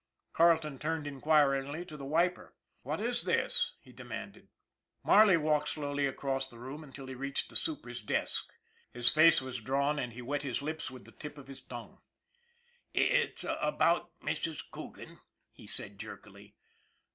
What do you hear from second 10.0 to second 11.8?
he wet his lips with the tip of his